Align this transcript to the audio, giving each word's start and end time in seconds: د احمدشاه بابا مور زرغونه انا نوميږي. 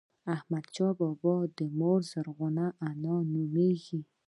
د 0.25 0.25
احمدشاه 0.37 0.91
بابا 0.99 1.35
مور 1.79 1.99
زرغونه 2.11 2.65
انا 2.89 3.15
نوميږي. 3.31 3.99